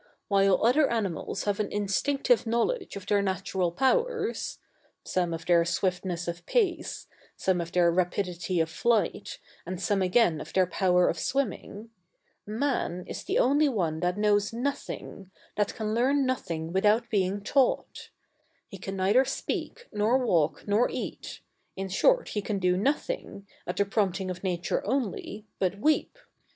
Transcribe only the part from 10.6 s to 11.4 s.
power of